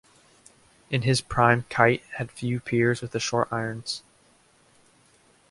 In 0.89 1.03
his 1.03 1.21
prime 1.21 1.65
Kite 1.69 2.01
had 2.15 2.31
few 2.31 2.59
peers 2.59 3.01
with 3.03 3.11
the 3.11 3.19
short 3.19 3.47
irons. 3.51 4.01